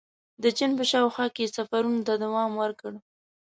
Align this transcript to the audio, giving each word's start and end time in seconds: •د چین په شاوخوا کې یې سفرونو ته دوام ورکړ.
•د 0.43 0.45
چین 0.57 0.71
په 0.79 0.83
شاوخوا 0.91 1.25
کې 1.33 1.41
یې 1.43 1.53
سفرونو 1.57 2.01
ته 2.07 2.13
دوام 2.23 2.51
ورکړ. 2.61 2.91